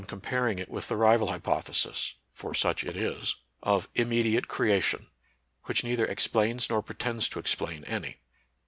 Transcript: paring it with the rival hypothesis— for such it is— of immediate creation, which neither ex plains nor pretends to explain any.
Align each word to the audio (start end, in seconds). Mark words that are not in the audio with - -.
paring 0.23 0.57
it 0.57 0.67
with 0.67 0.87
the 0.87 0.97
rival 0.97 1.27
hypothesis— 1.27 2.15
for 2.33 2.55
such 2.55 2.83
it 2.83 2.97
is— 2.97 3.35
of 3.61 3.87
immediate 3.93 4.47
creation, 4.47 5.05
which 5.65 5.83
neither 5.83 6.09
ex 6.09 6.25
plains 6.25 6.71
nor 6.71 6.81
pretends 6.81 7.29
to 7.29 7.37
explain 7.37 7.83
any. 7.83 8.17